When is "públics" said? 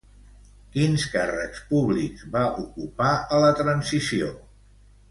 1.75-2.27